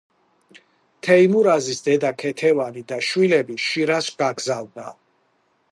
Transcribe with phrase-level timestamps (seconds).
[1.07, 4.93] თეიმურაზის დედა ქეთევანი და შვილები შირაზს გაგზავნა.